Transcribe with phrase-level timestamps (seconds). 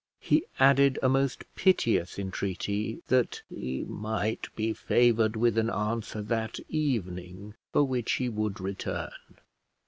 [0.19, 6.59] He added a most piteous entreaty that he might be favoured with an answer that
[6.69, 9.11] evening, for which he would return.